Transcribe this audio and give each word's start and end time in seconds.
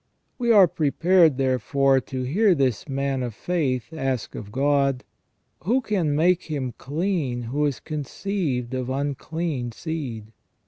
We 0.39 0.51
are 0.51 0.67
prepared, 0.67 1.37
therefore, 1.37 1.99
to 1.99 2.23
hear 2.23 2.55
this 2.55 2.89
man 2.89 3.21
of 3.21 3.35
faith 3.35 3.93
ask 3.93 4.33
of 4.33 4.51
God:" 4.51 5.03
Who 5.65 5.79
can 5.79 6.15
make 6.15 6.45
him 6.45 6.73
clean 6.79 7.43
who 7.43 7.67
is 7.67 7.79
conceived 7.79 8.73
of 8.73 8.89
unclean 8.89 9.73
seed 9.73 10.31